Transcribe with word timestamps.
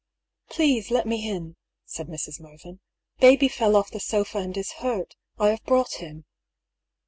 "Please, 0.49 0.89
let 0.89 1.05
me 1.05 1.29
in," 1.29 1.57
said 1.85 2.07
Mrs. 2.07 2.39
Mervyn." 2.41 2.79
Baby 3.21 3.47
fell 3.47 3.75
off 3.75 3.91
the 3.91 3.99
sofa 3.99 4.39
and 4.39 4.57
is 4.57 4.71
hurt. 4.81 5.15
I 5.37 5.49
have 5.49 5.63
brought 5.65 6.01
him." 6.01 6.25